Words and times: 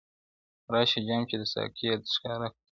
راشه 0.73 0.99
جــــــــام 1.07 1.21
چې 1.29 1.35
د 1.41 1.43
ساقي 1.53 1.85
ئې 1.91 1.95
درښکاره 2.01 2.47
کړم 2.53 2.61